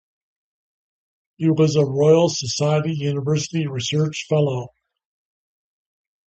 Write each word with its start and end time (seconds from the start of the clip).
He 1.37 1.47
was 1.51 1.75
a 1.75 1.85
Royal 1.85 2.27
Society 2.29 2.91
University 2.95 3.67
Research 3.67 4.25
Fellow. 4.27 4.73